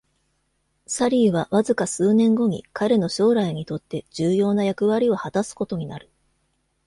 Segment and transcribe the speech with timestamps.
[0.87, 6.09] サリーはわずか数年後に彼の将来にとって重要な役割を果たすことになる。